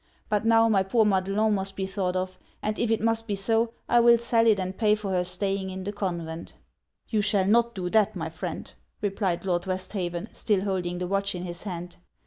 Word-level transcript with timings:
But 0.29 0.47
now, 0.47 0.67
my 0.67 0.81
poor 0.81 1.05
Madelon 1.05 1.53
must 1.53 1.75
be 1.75 1.85
thought 1.85 2.15
of, 2.15 2.39
and 2.63 2.79
if 2.79 2.89
it 2.89 3.01
must 3.03 3.27
be 3.27 3.35
so, 3.35 3.71
I 3.87 3.99
will 3.99 4.17
sell 4.17 4.47
it 4.47 4.59
and 4.59 4.75
pay 4.75 4.95
for 4.95 5.11
her 5.11 5.23
staying 5.23 5.69
in 5.69 5.83
the 5.83 5.93
convent.' 5.93 6.55
'You 7.09 7.21
shall 7.21 7.45
not 7.45 7.75
do 7.75 7.87
that, 7.91 8.15
my 8.15 8.31
friend,' 8.31 8.73
replied 9.01 9.45
Lord 9.45 9.67
Westhaven, 9.67 10.29
still 10.33 10.61
holding 10.61 10.97
the 10.97 11.05
watch 11.07 11.35
in 11.35 11.43
his 11.43 11.61
hand. 11.61 11.97